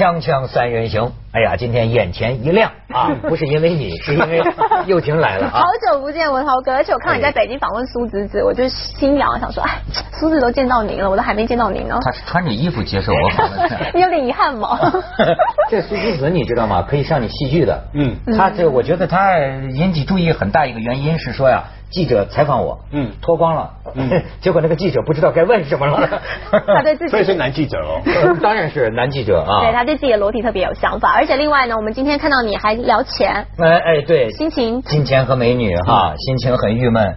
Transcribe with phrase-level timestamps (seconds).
[0.00, 3.10] 锵锵三人行，哎呀，今天眼前一亮啊！
[3.28, 4.42] 不是因为你，是因为
[4.86, 5.60] 又婷来了啊！
[5.60, 9.82] 好久不见，文豪哥，而且我看你在北京访问苏子子，我就心痒，想说，哎，
[10.18, 11.98] 苏子都见到您了，我都还没见到您呢。
[12.02, 14.78] 他是穿着衣服接受我访问， 你有点遗憾吗？
[15.68, 16.80] 这苏子子你知道吗？
[16.88, 17.78] 可以上你戏剧的。
[17.92, 19.36] 嗯，他这我觉得他
[19.74, 21.62] 引起注意很大一个原因是说呀。
[21.90, 26.08] 记者采访我，嗯，脱光了，嗯， 结果那个记者不知道该问什么了。
[26.50, 28.00] 他对自己，所以是男记者哦，
[28.40, 29.62] 当然是男记者啊。
[29.62, 37.16] 对他对自己的裸体特别有想法，而且另外呢，我们今天看到你还聊钱，哎哎，对，心情，金钱和美女哈，心情很郁闷。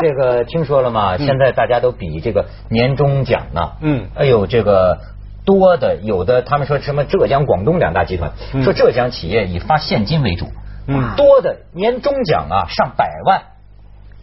[0.00, 1.16] 这个听说了吗？
[1.18, 4.98] 现在大家都比这个年终奖呢，嗯，哎呦，这个
[5.44, 8.32] 多的有的，他们说什么浙江、广东两大集团，
[8.64, 10.46] 说浙江企业以发现金为主，
[10.88, 13.42] 嗯，多的年终奖啊上百万。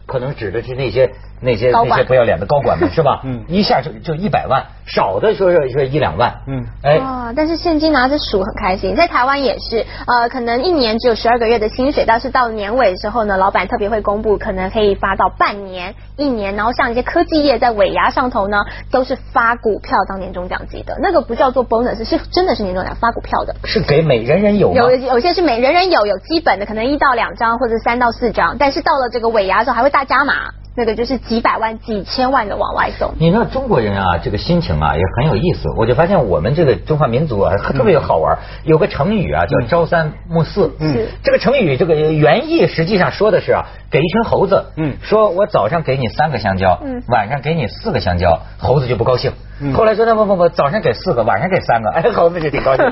[0.05, 1.11] 可能指的是那些
[1.41, 3.21] 那些那些不要脸的高管们是吧？
[3.23, 4.63] 嗯，一下就就一百万。
[4.87, 7.31] 少的说是说一两万，嗯，哎，哇！
[7.33, 30.49] 但是现金拿着数很开心，在台湾也是，呃，可能一年只有十二个月的薪水，但是到年尾的时候呢，老板特别会公布，可能可以发到半年、一年，然后像一些科技业在尾牙上头呢，都是发股票当年终奖金的，那个不叫做 bonus，是真的是年终奖发股票的，是给每人人有有有些是每人人有有基本的，可能一到两张或者三到四张，但是到了这个尾牙的时候还会大加码。
[30.75, 33.11] 那个就是几百万、几千万的往外送。
[33.19, 35.69] 你知道中国人啊，这个心情啊也很有意思。
[35.77, 40.71] 我就发现我们这个中华民族啊特别好玩，有个成语啊叫“朝三暮四”。
[40.79, 49.33] 嗯，这个成语这个原意实际上说的是啊，给一群猴子，嗯，说我早上给你三个香蕉，嗯，晚上给你四个香蕉，猴子就不高兴。
[49.73, 52.85] 后来说那不不不，早上给四个，晚上给三个， 哎，猴子就挺高兴。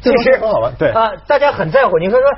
[0.00, 1.98] 其实很好玩，对啊，大家很在乎。
[1.98, 2.28] 你说说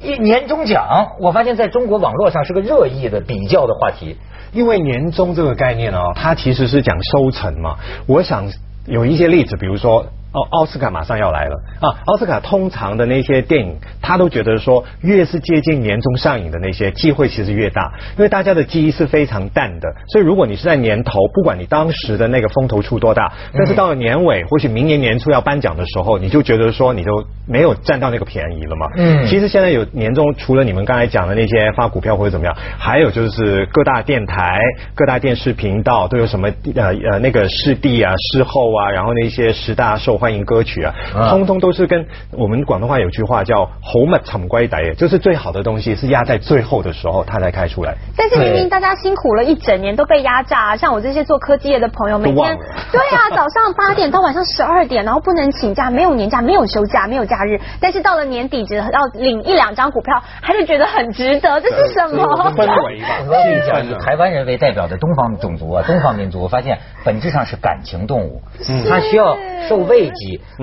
[0.00, 4.16] 一年终奖，我发现在中国网络上是个热议的比较的话题。
[4.52, 7.76] 因为年终这个概念呢，它其实是讲收成嘛。
[8.06, 8.44] 我想
[8.86, 10.06] 有一些例子，比如说。
[10.30, 11.88] 哦，奥斯卡马上要来了啊！
[12.04, 19.88] 奥斯卡通常的那些电影，他都觉得说，越是接近年终上映的那些，机会其实越大，因为大家的记忆是非常淡的。
[20.12, 28.86] 所以如果你是在年头，不管你当时的那个风头出多大，但是到了年尾，或许明年年初要颁奖的时候，你就觉得说，你就没有占到那个便宜了嘛。
[28.96, 29.26] 嗯。
[29.26, 34.60] 其实现在有年终，除了你们刚才讲的那些发股票或者怎么样，还有就是各大电台、
[34.94, 40.17] 各大电视频道都有什么呃呃那个视帝啊、视后啊，然后那些十大受。
[40.18, 40.94] 欢迎歌曲啊，
[41.30, 47.94] 通通都是跟我们广东话有句话叫“好物沉归底”，就是最好的东西是压在最后的时候它才开出来。
[48.16, 52.58] 但是明明大家辛苦了一整年都被压榨，像我这些做科技业的朋友，每天
[52.92, 57.60] 对啊，早上八点到晚上十二点，然后不能请假，没有年假，没有休假，没有假日。
[57.80, 58.84] 但是到了年底，只要
[59.14, 61.60] 领一两张股票，还是觉得很值得。
[61.60, 63.80] 这是什么氛围吧？
[63.80, 68.42] 以台湾人为代表的东方种族啊，东方民族，我发现本质上是感情动物，
[68.88, 69.36] 它需要
[69.68, 69.78] 受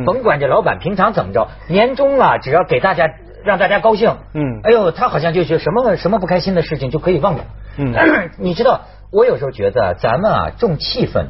[0.06, 3.10] 甭管这老板平常怎么着，年终了，只要给大家
[3.44, 7.46] 让大家高兴，嗯，哎呦，他好像就是什么什么不开心的事情就可以忘了，
[7.78, 7.94] 嗯，
[8.40, 11.26] 你知道，我有时候觉得咱们啊重气氛。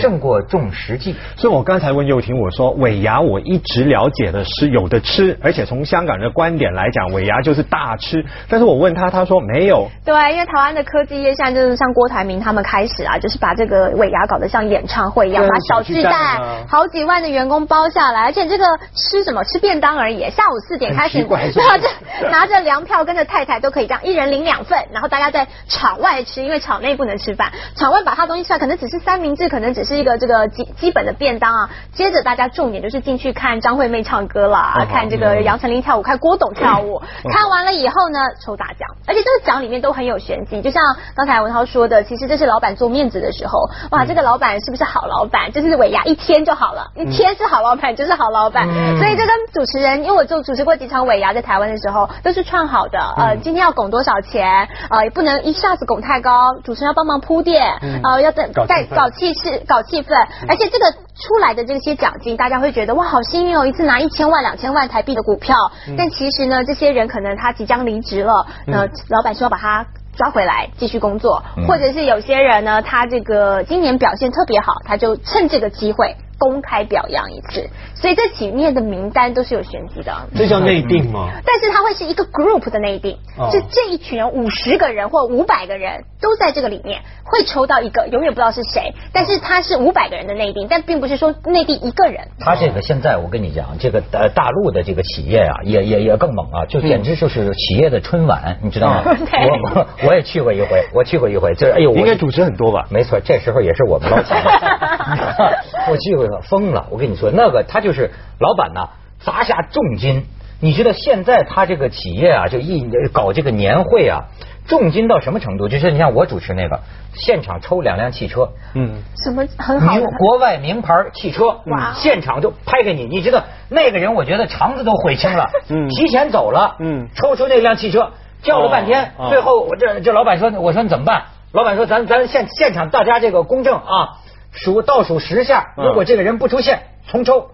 [0.00, 8.24] 胜过重实际，所以我刚才问幼婷，我说尾牙我一直了解的是有的吃，而且从香港人的观点来讲，尾牙就是大吃。
[8.48, 9.88] 但是我问他，他说没有。
[10.04, 21.88] 对，因为台湾的科技业现在就是像郭台铭他们开始啊，就是把这个尾牙搞得像演唱会一样，把小巨蛋好几万的员工包下来，而且这个吃什么吃便当而已，下午四点开始拿着
[22.30, 29.71] 拿着粮票跟着太太都可以这样，一人领两份，然后大家在场外吃，因为场内不能吃饭，场外把他东西吃完，可能只是三明治，可能。
[29.74, 37.00] 只是一个这个基基本的便当啊，接着大家重点就是进去看张惠妹唱歌啦，看这个杨丞琳跳舞，看郭董跳舞，
[37.30, 40.82] 看完了以后呢，抽大奖，而且这个奖里面都很有玄机，就像
[41.14, 45.50] 刚才文涛说的，其实这是老板做面子的时候，哇，这个老板是不是好老板？
[45.52, 48.66] 就是尾牙一天就好了，一天是好老板就是好老板，
[48.98, 57.72] 所以这跟主持人，因为我就主持过几场尾牙，在台湾的时候都是串好的，呃，今天要拱多少钱，呃，也不能一下子拱太高，主持人要帮忙铺垫，
[58.02, 59.61] 呃，要等在搞气势。
[59.66, 60.14] 搞气氛，
[60.48, 65.56] 而且这个出来的这些奖金，大家会觉得哇，好幸运哦，一次拿一千万、两千万台币的股票。
[65.96, 69.86] 但其实呢，这些人可能他即将离职了，那老板说要把他
[70.16, 76.16] 抓回来继续工作，或者是有些人呢，他这个今年表现特别好，他就趁这个机会。
[76.42, 80.12] 公开表扬一次，所以这几面的名单都是有玄机的。
[80.34, 81.28] 这叫内定吗？
[81.46, 83.16] 但是它会是一个 group 的内定，
[83.52, 88.92] 是这一群人五十个人或五百个人都在这个里面，会抽到一个，永远不知道是谁。
[89.12, 92.26] 但是他是五百个人的内定，但并不是说内定一个人。
[92.40, 99.02] 他这个现在我跟你讲，这个呃大陆的这个企业啊，也也也更猛啊，就简直就是企业的春晚，你知道吗？
[99.14, 102.88] 我我我也去过一回，我去过一回，就是哎呦，应该主持很多吧？
[102.90, 104.36] 没错，这时候也是我们捞钱。
[105.88, 106.31] 我去过。
[106.40, 106.86] 疯了！
[106.90, 108.88] 我跟你说，那个他就是老板呐，
[109.20, 110.26] 砸下重金。
[110.60, 114.26] 你知道现在他这个企业啊，就一搞这个年会啊，
[114.68, 115.68] 重金到什么程度？
[115.68, 116.78] 就是你像我主持那个，
[117.14, 123.06] 现场抽两辆汽车，嗯，什么很好的国外名牌汽车，哇，现场就拍给你。
[123.06, 128.12] 你知道那个人，我觉得肠子都悔青了，嗯，提前走了，嗯，抽出那辆汽车，
[128.42, 131.24] 叫了半天，最后我这这老板说，我说你怎么办？
[131.50, 134.21] 老板说咱咱现现场大家这个公正啊，
[134.52, 137.50] 数倒数十下，如果这个人不出现，重抽。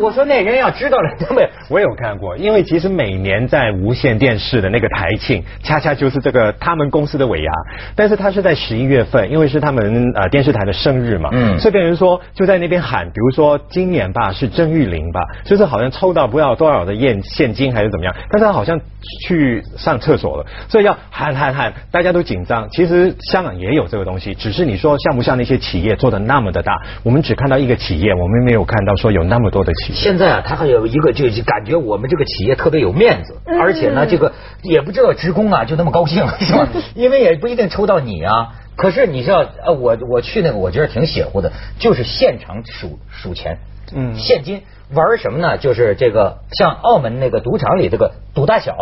[0.00, 7.52] 我说那人要知道了，他们我有看过，因为其实每年在无线电视的那个台庆，恰恰就是这个他们公司的尾牙，
[7.94, 18.80] 但是他是在十一月份，因为是他们呃电视台的生日嘛，嗯，所以别人说就在那边喊，比如说今年吧是郑玉玲吧，就是好像抽到不知道多少的现现金还是怎么样，但是他好像
[19.26, 22.66] 去上厕所了，所以要喊喊喊，大家都紧张。
[22.70, 29.65] 其实香港也有这个东西，只是你说像不像那些企业做的那么的大，我们只看到一个企业，我们没有看到说有那么多。
[29.74, 34.32] 现在啊，他还有一个，就感觉我们这个企业特别有面子，而且呢，这个
[34.62, 36.68] 也不知道职工啊就那么高兴， 是吧？
[36.94, 38.54] 因为也不一定抽到你啊。
[38.76, 43.58] 可是你知道，呃，我我去那个，我觉得挺邪乎的，就是现场数数钱，
[43.94, 45.56] 嗯，现金玩什么呢？
[45.56, 48.76] 就是这个像澳门那个赌场里这个赌大小，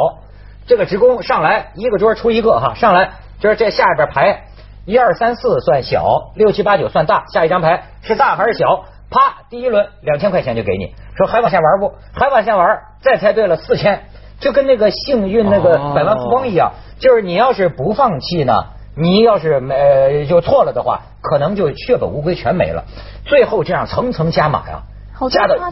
[0.67, 4.47] 这个职工上来一个桌出一个哈，上来就是这下边排
[4.85, 8.87] 一二三四算小，六七八九算大，下一张牌是大还是小？
[9.15, 9.45] 啪！
[9.49, 11.93] 第一轮两千块钱就给你，说还往下玩不？
[12.13, 12.81] 还往下玩？
[13.01, 14.07] 再猜对了四千，
[14.41, 18.65] 就跟那个幸运那个百万富翁一样，就是你要是不放弃呢，
[18.97, 22.83] 你要是没就错了的话，可能就血本无归，全没了。
[23.25, 24.83] 最后这样层层加码呀，
[25.31, 25.71] 加到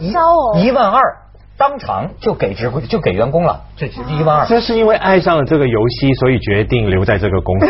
[0.55, 1.22] 一万二。
[1.55, 4.45] 当场就给职就给员工了，这是一万二。
[4.47, 7.67] 这是因为爱上了这个游戏，所以决定留在这个公司。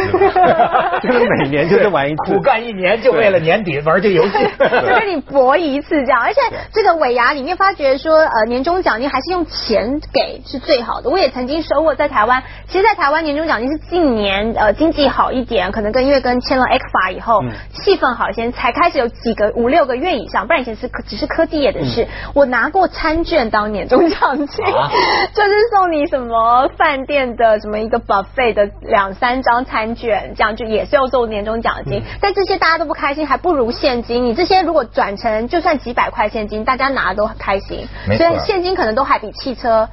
[1.04, 6.22] 就是每年就是玩一苦干一年，就为了年底玩这游戏，就跟你搏一次这样。
[6.22, 6.40] 而且
[6.72, 11.10] 这个尾牙里面发觉说，呃，年终奖金还是用钱给是最好的。
[11.10, 17.44] 我也曾经收过在台湾，其实，在台湾年终奖金是近年呃经济好一点，可能跟因为跟签了 X 法以后，
[17.74, 22.08] 气氛好一些，才开始有几个五六个月以上，不然以前是只是科技业的事。
[22.34, 23.73] 我拿过餐券当。
[23.74, 24.66] 年终奖金
[25.36, 32.02] 就是送你什么饭店的什么一个 buffet 的两三张餐券，这样就也是要做年终奖金。
[32.22, 34.24] 但这些大家都不开心，还不如现金。
[34.24, 37.86] 你这些如果转成就算几百块现金，大家拿都很开心。
[38.16, 39.90] 所以现金可能都还比汽车。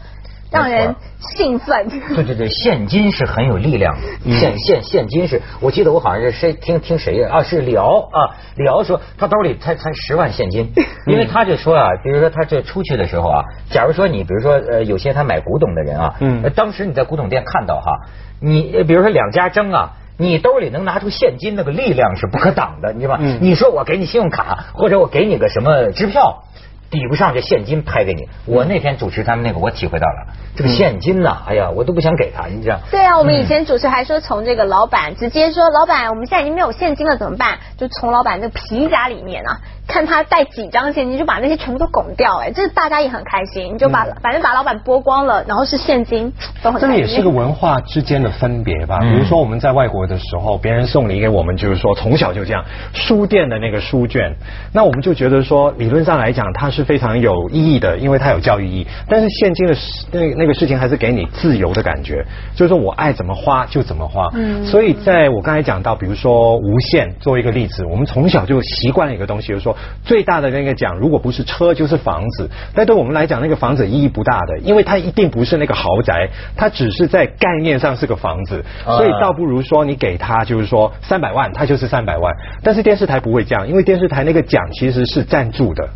[0.50, 0.94] 让人
[1.36, 1.88] 兴奋。
[1.88, 4.00] 对对对，现金是很有力量的。
[4.38, 7.42] 现现现金是，我记得我好像是谁听听谁啊？
[7.42, 10.72] 是李敖啊，李敖说他兜里才才十万现金，
[11.06, 18.00] 因为他就说啊，比如说他这出去的时候啊，假如说你比如说呃有些他买古董的人啊，嗯，当时你在古董店看到哈，
[18.40, 23.20] 你比如说两家争啊，你兜里能拿出现金那个力量是不可挡的，你知道吧？
[23.40, 26.44] 你说我给你信用卡，或者我给你个什么支票。
[26.90, 30.26] 抵不上这现金拍给你，我那天主持他们那个，我体会到了
[30.56, 32.80] 这个现金呐，哎呀，我都不想给他，你知道？
[32.90, 37.58] 对啊，我们以前主持还说从这个老板直接说，老板，我们现在已经没有现金了，怎么办？
[37.76, 39.60] 就从老板这皮夹里面啊。
[39.88, 46.32] 看他带几张现金，就把那些全部都拱掉，哎，这大家也很开心，就把反正把老板剥光了，然后是现金，
[46.62, 46.80] 都很。
[46.80, 49.00] 这也是个文化之间的分别吧。
[49.00, 54.36] 比如说我们在外国的时候，别人送礼给我们，就是说从小就这样，书店的那个书卷，
[54.72, 58.86] 那我们就觉得说，理论上来讲，它是非常有意义的，因为它有教育意义。
[59.08, 59.76] 但是现金的
[60.12, 64.28] 那那个事情，还是给你自由的感觉，就是说我爱怎么花就怎么花。
[64.34, 64.64] 嗯。
[64.64, 69.76] 所以在我刚才讲到，比如说无限，作为一个例子，我们从小就习惯了一个东西，就是说。
[70.04, 82.34] 最大的那个奖，如果不是车就是房子，但对我们来讲，那个房子意义不大的，因为它一定不是那个豪宅，它只是在概念上是个房子，所以倒不如说你给他就是说三百万，他就是三百万。
[82.62, 85.88] 但是电视台不会这样，因为电视台那个奖其实是赞助的，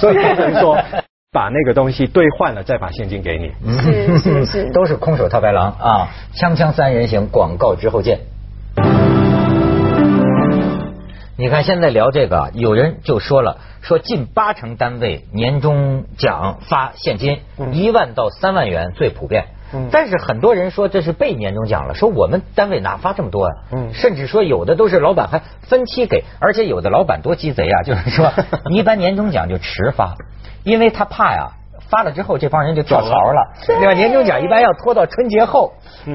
[0.00, 0.78] 所以不 能说
[1.30, 3.52] 把那个东西兑换了再把现金给你。
[3.82, 6.08] 是是是， 都是空手套白狼啊！
[6.34, 8.20] 锵锵三人行，广告之后见。
[11.36, 17.40] 你看，现在聊这个，有人就说了，说近八成单位年终奖发现金，
[17.72, 19.46] 一万到三万元最普遍。
[19.90, 23.52] 但是很多人说这是被年终奖了，说我们单位哪发这么多啊？
[23.92, 28.32] 甚至说有的都是老板还分期给，而且有的老板多鸡贼啊，就是说
[28.70, 30.14] 一般年终奖就迟发，
[30.64, 31.52] 因为他怕呀。
[31.90, 33.92] 发了之后，这帮人就跳槽了，对吧？
[33.92, 35.72] 年终奖一般要拖到春节后。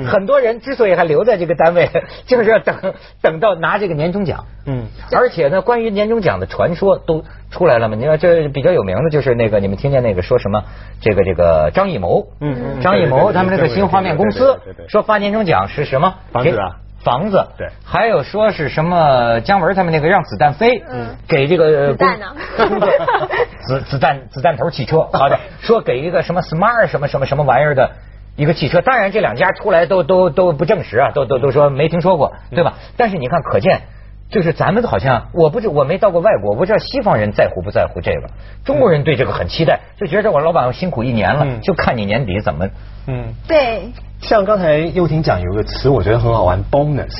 [0.07, 1.87] 很多人之所以还留在这个单位，
[2.25, 4.45] 就是要等等到拿这个年终奖。
[4.65, 4.87] 嗯。
[5.11, 7.95] 而且呢，关于年终奖的传说都出来了嘛？
[7.95, 10.63] 你看，这比较有名的就是那个，你们听见那个说什么？
[10.99, 12.27] 这个这个张艺谋。
[12.39, 12.81] 嗯嗯。
[12.81, 16.15] 张艺谋他们那个新画面公司说发年终奖是什么？
[16.31, 16.77] 房子啊。
[17.03, 22.35] 房子，对，还有说是什么姜文他们那个让子弹飞，嗯，给这个子弹呢，
[23.67, 27.91] 子子弹子弹头汽车， 好的，说给一个什么 smart 什么什么什么玩意儿的
[28.35, 32.73] 一个汽车，当然这两家出来都都都不证实啊，都都都说没听说过，对吧？
[32.97, 33.81] 但是你看，可见。
[34.29, 38.29] 就是咱们好像我不知我没到过外国，我不知道西方人在乎不在乎这个。
[38.65, 42.67] 中国人对这个很期待，就觉得我老板辛苦一年了，就看你年底怎么。
[43.05, 43.91] 嗯，对。
[44.23, 47.13] 像刚才又婷讲有个词，我觉得很好玩，bonus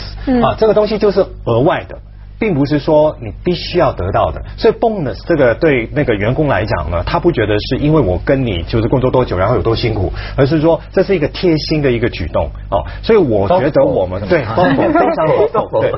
[0.44, 2.00] 啊，这个东西就是额外的。
[2.44, 12.84] 并不是说你必须要得到的，所以 bonus 这个对那个员工来讲呢，他不觉得是因为我跟你就是工作多久，然后有多辛苦，而是说这是一个贴心的一个举动哦。
[13.02, 15.92] 所以我觉得我们对包裹非常包裹对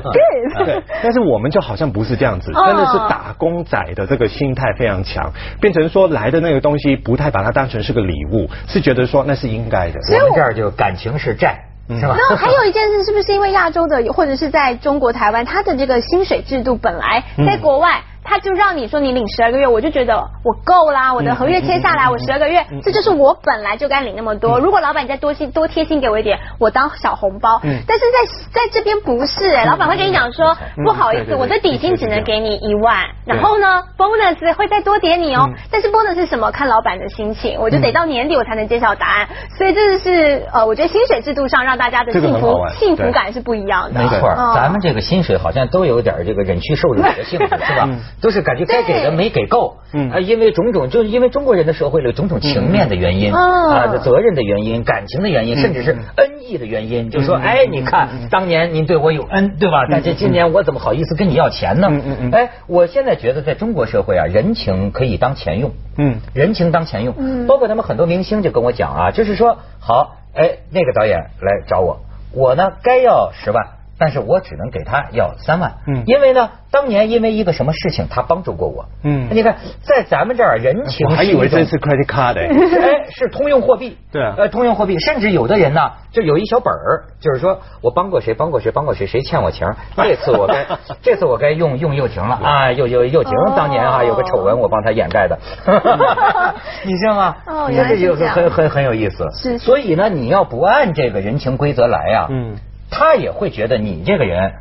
[0.64, 9.98] 对，但是我们就好像不是这样子，真的是打工仔的这个心态非常强，变成说来的那个东西不太把它当成是个礼物，是觉得说那是应该的。
[10.12, 11.58] 我们这儿就感情是债。
[11.88, 12.16] 是吧？
[12.16, 18.02] 那还有一件事，是不是因为亚洲的，或者是在中国台湾，它的这个薪水制度本来在国外。
[18.26, 24.58] 他就让你说你领十二个月，我就觉得我够啦，我的合约签下来，我十二个月，这就是我本来就该领那么多。
[24.58, 27.60] 如果老板再多心多贴心给我一点，我当小红包。
[27.62, 35.48] 但是在在这边不是，哎，老板会跟你讲说，不好意思，我的底薪只能给你一万，然后呢，bonus 会再多点你哦。
[35.70, 36.50] 但是 bonus 是什么？
[36.50, 39.28] 看老板的心情，我就得到年底我才能揭晓答案。
[39.56, 44.00] 所以这就是呃，我觉得薪水制度上让大家的幸福幸福感是不一样的。
[44.00, 47.88] 没错，咱们这个薪水好像都有点这个忍屈受辱的性质， 是吧？
[48.20, 49.76] 都是感觉该给的没给够，
[50.12, 59.86] 啊，因为种种，就是因为中国人的社会里种种情面的原因啊，责任的原因，感情的原因，甚至是恩义的原因，就说，哎，你看当年您对我有恩，对吧？
[59.90, 61.88] 但是今年我怎么好意思跟你要钱呢？
[61.90, 62.30] 嗯嗯。
[62.30, 67.46] 哎，我现在觉得在中国社会啊，人情可以当钱用，嗯，人情当钱用，嗯。
[67.46, 72.00] 包括他们很多明星就跟我讲啊，就是说，好，哎，那个导演来找我，
[72.32, 73.66] 我呢该要十万，
[73.98, 76.50] 但是我只能给他要三万，嗯，因为呢。
[76.68, 78.84] 当年因为一个什么事情，他帮助过我。
[79.02, 83.96] 嗯，你看，在咱们这儿人情，我还以为这是 credit card， 哎，是通用货币。
[84.12, 90.66] 对啊，呃，通用货币，甚至有的人呢，就有一小本儿，就是说我帮过谁，帮过谁，帮过谁，谁欠我情，这次我该，
[91.00, 92.34] 这次我该用用又婷了。
[92.34, 95.38] 啊，又又又婷当年啊有个丑闻，我帮他掩盖的，
[96.84, 97.36] 你知道吗？
[97.46, 99.24] 哦，原来是这样，很很很有意思。
[99.32, 102.56] 是，所以呢，你要不按这个人情规则来呀，嗯，
[102.98, 104.54] 他也会觉得你这个人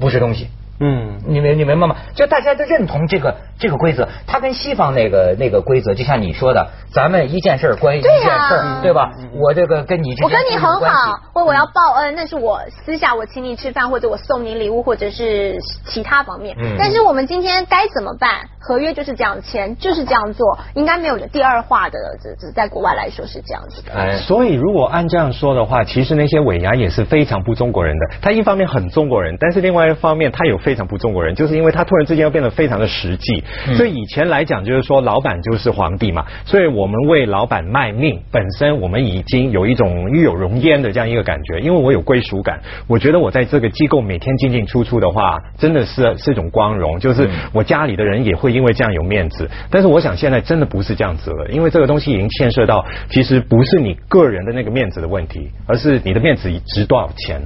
[0.00, 0.48] 不是东西。
[0.80, 1.96] 嗯，你明你明白吗？
[2.14, 9.10] 就大家都认同这个这个规则，它跟西方那个那个规则，就像你说的，咱们一件事关一件事，对吧？
[9.34, 16.56] 我这个跟你我跟你很好，或我要报恩，那是我私下我请你吃饭，或者我送你礼物，或者是其他方面。
[16.60, 16.76] 嗯。
[16.78, 18.30] 但是我们今天该怎么办？
[18.60, 21.98] 合约就是这样签，就是这样做，应该没有第二话的。
[22.22, 23.92] 这这在国外来说是这样子的。
[23.94, 28.16] 哎，所以如果按这样说的话，其实那些尾牙也是非常不中国人的。
[28.20, 30.56] 他一方面很中国人，但是另外一方面他有。
[30.68, 33.42] 非常不中国人，就是因为他突然之间又变得非常的实际。
[33.74, 41.60] 所以以前来讲，就是说老板就是皇帝嘛，所以我们为老板卖命，本身我们已经有一种与有荣焉的这样一个感觉。
[41.60, 47.00] 因为我有归属感，我觉得我在这个机构每天进进出出的话，真的是是一种光荣。
[47.00, 49.48] 就是我家里的人也会因为这样有面子。
[49.70, 57.40] 但是我想现在真的不是这样子了，因为这个东西已经牵涉到，其实不是你个人的那个面子的问题，而是你的面子值多少钱。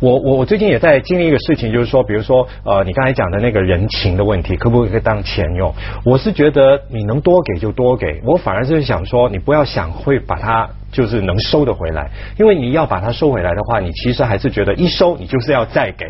[0.00, 2.48] 我我我最近也在经历一个事情，就是说，比如说。
[2.64, 5.74] 呃，你刚才讲的那个人情的问题，可不可以当钱用？
[6.04, 10.70] 我是觉得你能多给就多给，我反而是想说，你不要想会把它。
[10.94, 12.08] 就是能收得回来，
[12.38, 16.06] 因为你要把它收回来的话，你其实还是觉得一收你就是要再给，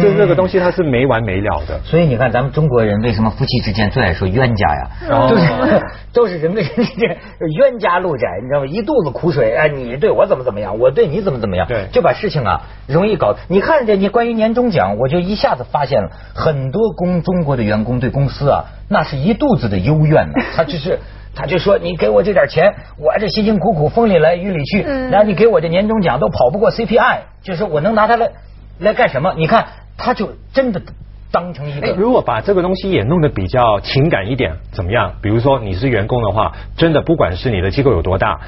[0.00, 1.78] 就那个东西它是没完没了的。
[1.84, 5.28] 所以你看，咱们中国人为什么夫妻之间最爱说冤家呀？
[5.28, 5.82] 都是
[6.14, 7.14] 都是人跟人之间
[7.58, 8.66] 冤家路窄，你知道吗？
[8.66, 13.36] 一肚子苦水，哎，你对我怎么怎么样，我对你怎么怎么样，对，就把事情啊容易搞。
[13.48, 20.98] 你看这你关于年终奖，我就一下子发现了很多公中国的员工对公司啊，那是一肚子的幽怨呢，他就是。
[21.34, 28.30] 他就说：“你给我这点钱，我这辛辛苦苦风里来雨里去，然后你给我这年终奖都跑不过 CPI，就是我能拿它来
[28.78, 29.34] 来干什么？
[29.36, 30.82] 你看，他就真的
[31.30, 31.92] 当成一个。
[31.94, 35.14] 如果把这个东西也弄得比较情感一点，怎么样？
[35.22, 38.40] 比如说你是员工的话，真的不管是你的机构有多大，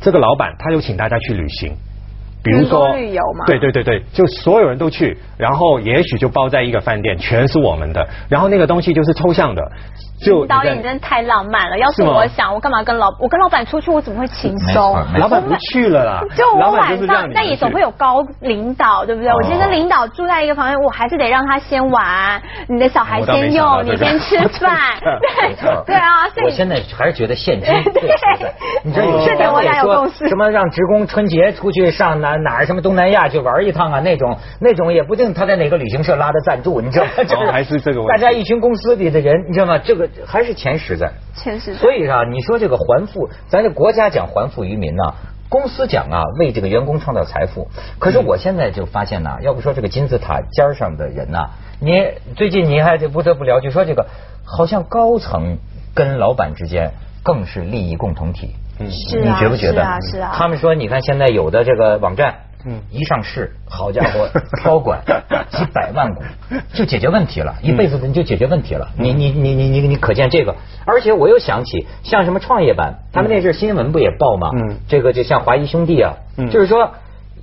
[0.00, 1.72] 这个老板他就请大家去旅行，
[2.50, 9.62] 比如说旅游嘛，对对对对，就所有人都去，然后也许就包在一个饭店，全是我们的，然后那个东西就是抽象的。”
[10.20, 11.78] 就导演真的太浪漫了。
[11.78, 14.96] 要是我想，我干嘛跟老我跟老板出去，我怎么会轻松？
[15.16, 16.20] 老板不去了啦。
[16.36, 19.32] 就我晚上，但也总会有高领导，对不对？
[19.32, 24.98] 我觉得领导住在一个房间，我还是得让他先玩，你的小孩先用，你先吃饭。
[25.00, 25.54] 对
[25.86, 28.08] 对啊，所以我现在还是觉得现金最实
[28.40, 28.52] 在。
[28.82, 37.10] 你知道有些单位说什么让职工春节出去上哪哪儿什么东南亚去玩一趟啊，那种那种也不定他在哪个旅行社拉的赞助，你知道吗？
[37.16, 38.10] 哦， 还是这个问题。
[38.10, 39.78] 大家一群公司里的人，你知道吗？
[39.78, 41.78] 这个还是钱实在，钱实在。
[41.78, 45.14] 所以啊，你说这个还富，咱这国家讲还富于民呐。
[45.50, 47.68] 公司讲啊，为这个员工创造财富。
[47.98, 54.06] 可是我现在就发现呐，要不说这个金字塔尖上的人呐，你最近你还不得不聊，就说这个
[54.44, 55.56] 好像高层
[55.94, 56.90] 跟老板之间
[57.22, 58.56] 更是利益共同体。
[58.80, 59.82] 嗯，你觉不觉得？
[59.82, 60.30] 是啊，是啊。
[60.34, 64.28] 他们说，你看现在有的这个网站，嗯，一上市，好家伙，
[64.64, 65.00] 高管
[65.50, 66.22] 几百万股，
[66.74, 68.88] 就解决问题了，一辈子你就解决问题了。
[68.96, 70.54] 你你你你你你可见这个？
[70.84, 74.50] 而且我又想起，像什么创业板，他们那阵新闻不也报吗？
[74.54, 76.14] 嗯，这个就像华谊兄弟啊，
[76.50, 76.92] 就是说，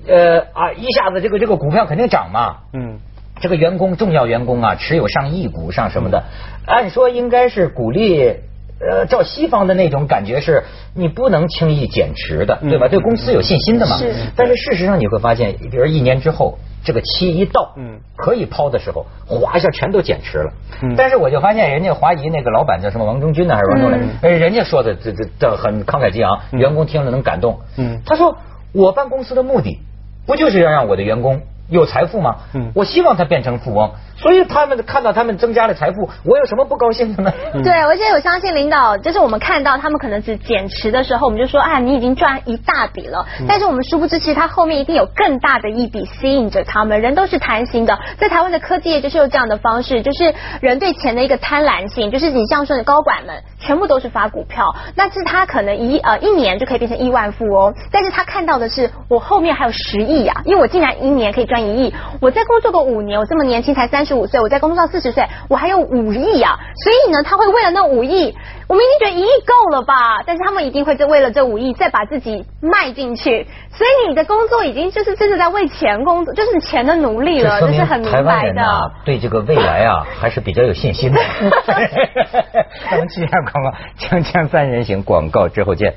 [0.07, 2.57] 呃啊，一下子这个这个股票肯定涨嘛。
[2.73, 2.99] 嗯，
[3.41, 6.23] 这个员工重要员工啊，持有上亿股上什么的，
[6.65, 8.37] 按说应该是鼓励。
[8.79, 10.63] 呃，照西方的那种感觉是，
[10.93, 12.87] 你不能轻易减持的，对吧？
[12.89, 13.97] 对公司有信心的嘛。
[13.97, 14.13] 是。
[14.35, 20.51] 但是事实上你会发现，比如一年之后，这个期一到，嗯，可以抛的时候，哗一下全都减持了。
[20.81, 20.93] 嗯。
[20.97, 23.97] 但是我就发现，人家华谊那个老板叫什么王中军呢，还是王中磊？
[24.21, 27.59] 哎，人家说的这这这很慷慨激昂，员工听了能感动。
[27.77, 28.01] 嗯。
[28.05, 28.37] 他说
[28.73, 29.79] ：“我办公司的目的，
[30.27, 32.35] 不就是要让我的员工有财富吗？
[32.53, 32.71] 嗯。
[32.75, 37.33] 我希望他变成富翁。”所以他们看到他们增加了财富，我有什么不高兴的呢？
[37.61, 43.25] 对，而且我相信领导，就是我们看到他们可能只减持的时候，我们就说啊，你已经赚一大笔了。
[43.45, 47.01] 但是我们殊不知，其实他后面一定有更大的一笔吸引着他们。
[47.01, 64.05] 人都是贪心的，在台湾的科技业就是有这样的方式，就是人对钱的一个贪婪性，就是你像说的高管们全部都是发股票，那是他可能一呃一年就可以变成亿万富翁，但是他看到的是我后面还有十亿呀，因为我竟然一年可以赚一亿，我在工作个五年，我这么年轻才三。
[64.05, 68.35] 十五岁，我在工作到四十岁，我还有五亿啊，所以呢，他会为了那五亿，
[68.67, 70.21] 我们已经觉得一亿够了吧？
[70.27, 78.91] 但是他们一定会在为了这五亿再把自己卖进去，所以你的工作已经就是真的在为钱工作，就是钱的奴隶了，这是很明白的。
[79.05, 81.19] 对这个未来啊， 还是比较有信心的。
[82.91, 85.95] 我们接下广告，锵锵三人行广告之后见。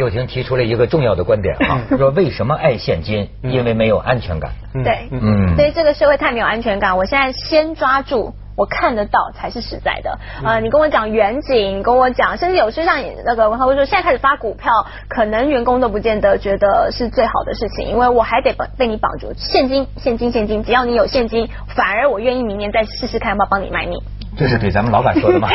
[0.00, 3.28] 又婷提出了一个重要的观点啊，说为什么爱现金？
[3.42, 4.52] 因为没有安全感。
[4.72, 6.96] 对，嗯，所以这个社会太没有安全感。
[6.96, 10.18] 我现在先抓住我看得到才是实在的。
[10.42, 14.72] 呃，你跟我讲远景，跟我讲，甚至有时像那个文涛说，现在开始发股票，
[15.08, 19.32] 可能员工都不见得觉得是最好的事情，因为我还得被你绑住。
[19.36, 24.00] 现金，现金，现金，只要你有现金，反而我愿意明年再试试看，要不要帮你卖命。
[24.40, 25.50] 这是给咱们老板说的吗？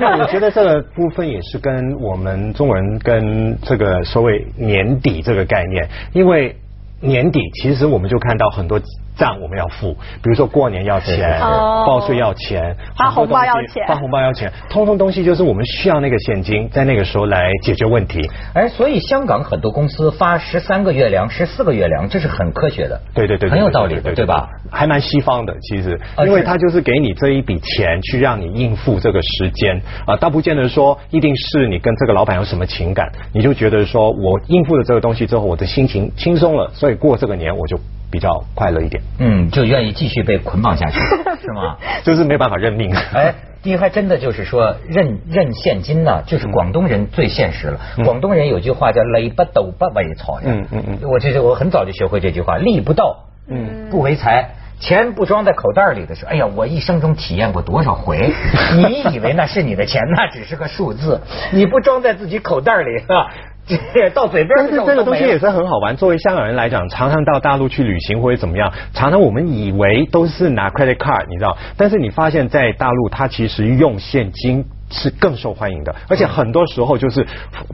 [0.00, 6.56] 那我觉得这个部分也是跟我们中国人跟这个所谓年底这个概念，因为
[7.00, 8.80] 年底其实我们就看到很多。
[9.16, 18.30] 账我们要付，比如说过年要钱，报税要钱，发红包要钱，发红包要钱，通通东西就是我们需要那个现金，在那个时候来解决问题。
[18.54, 23.00] 哎，所以香港很多公司发十三个月粮、十四个月粮，这是很科学的。
[23.14, 24.48] 对对对，很有道理的，对吧？
[24.70, 37.78] 还蛮西方的，其实，因为他就是给你这一笔钱去让你应付这个时间啊，倒不见得说一定是你跟这个老板有什么情感，你就觉得说我应付了这个东西之后，我的心情轻松了，所以过这个年我就。
[38.10, 40.98] 比较快乐一点，嗯，就愿意继续被捆绑下去，
[41.40, 41.76] 是吗？
[42.04, 42.94] 就是没办法认命。
[43.14, 47.80] 哎，你还真的就是说认认现金呢，就是广东人最现实了。
[48.04, 54.50] 广东人有句话叫“累不斗不为财”，嗯嗯嗯，我这是我很早就学会这句话，“利不到，嗯，不为财”。
[54.78, 58.30] 钱不装在口袋里的时候，哎呀，我一生中体验过多少回？
[58.76, 61.18] 你以为那是你的钱，那只是个数字。
[61.50, 63.32] 你不装在自己口袋里啊？
[64.14, 65.96] 到嘴边但是这个东西也是很好玩。
[65.96, 74.64] 作为香港人来讲，常常到大陆去旅行或者怎么样，常常我们以为都是拿 credit card，你知道，但是你发现在大陆，他其实用现金。
[74.90, 77.26] 是更受欢迎的，而且很多时候就是，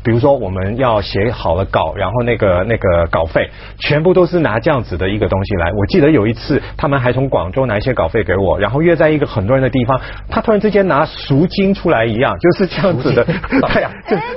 [0.03, 5.71] 比如说我们要写好了稿，然后那个那个稿费全部都是拿这样子的一个东西来。
[5.73, 13.25] 我记得有一次，他们还从广州拿一些稿费给我，然后约在一个很多人的地方，他突然之间拿赎金出来一样，就是这样子的。
[13.73, 13.91] 对呀，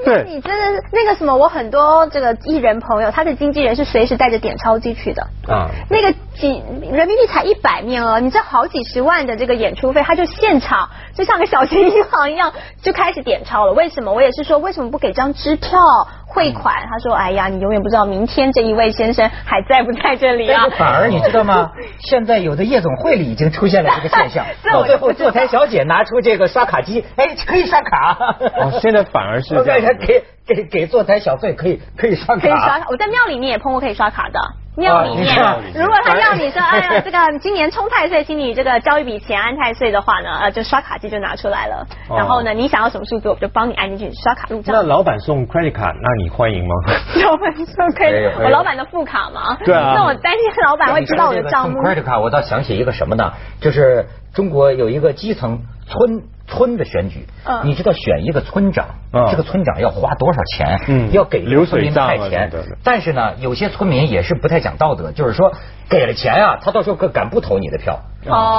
[0.03, 5.25] 对，你真的那个什么，我很多这个艺人朋友，他的经纪人是随时带着点钞机去的。
[5.47, 12.51] 啊，那个几人民币才一百面额，你这好几十万的这个演出费，他就现场就像个小型银行一样。
[12.81, 14.13] 就开始点钞了，为什么？
[14.13, 15.79] 我也是说，为什么不给张支票
[16.27, 16.87] 汇款？
[16.89, 21.71] 他说：“哎呀，你永远不知道明天这一位先生还在不在这里啊！”反而你知道吗？
[21.99, 28.17] 现在有的夜总会里已经出现了这个现象， 到最后坐台小姐拿出这个刷卡机， 哎，可以刷卡。
[28.57, 32.41] 哦，现在反而是给给给给坐台小费可以可以刷卡。
[32.41, 34.39] 可以刷卡，我在庙里面也碰过可以刷卡的。
[34.77, 35.33] 庙里面，
[35.73, 41.87] 如果他要你说，哎呀，这个今年冲太岁，请你这个交一笔钱安太岁的话呢，呃，就刷卡机就拿出来了。
[42.09, 44.75] 然后呢，你想要什么数字，我就帮你按进去，刷卡入账。
[44.75, 46.75] 那老板送 credit 卡，那你欢迎吗？
[47.23, 49.57] 老板送 credit，我老板的副卡嘛？
[49.65, 49.93] 对啊。
[49.95, 51.79] 那我担心老板会知道我的账目。
[51.79, 53.33] credit 卡，我倒想起一个什么呢？
[53.59, 56.23] 就是中国有一个基层村。
[56.47, 57.25] 村的选举，
[57.63, 58.85] 你知道选一个村长，
[59.31, 61.11] 这个村长要花多少钱？
[61.11, 62.51] 要给村民派钱。
[62.83, 65.53] 但是呢，有些村民也是不太讲道德，就是说
[65.89, 68.01] 给了钱啊，他到时候可敢不投你的票。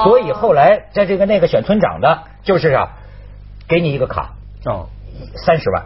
[0.02, 2.88] 所以后来在这个那个选村长的，就是啊，
[3.68, 4.30] 给你一个卡，
[5.36, 5.84] 三十万，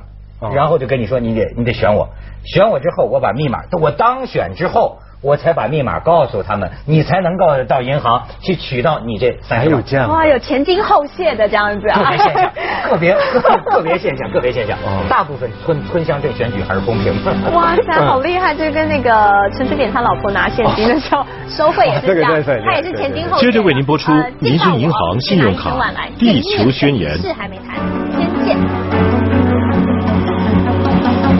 [0.54, 2.08] 然后就跟你说你得你得选我，
[2.44, 4.98] 选我之后我把密码，我当选之后。
[5.22, 9.84] 我才把密码告诉他们，你才能够到银行去取到你这三十万。
[9.84, 12.00] 这样哇，有前金后谢的这样子啊！
[12.00, 12.50] 个别现象，
[12.90, 13.14] 个别
[13.70, 14.78] 个别现象，个别现象。
[15.10, 17.30] 大部分村村乡镇选举还是公平的。
[17.52, 18.54] 哇塞，好厉害！
[18.54, 23.38] 就跟那个陈水扁他老婆拿现金的时候收费也是这样， 他也是前金后。
[23.38, 25.76] 接着为您播出民生银行信用卡
[26.18, 27.18] 地球宣言。
[27.18, 28.09] 是还没谈。